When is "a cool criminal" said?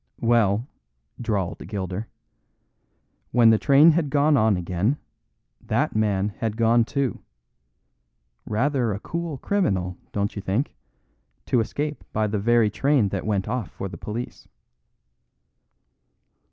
8.93-9.97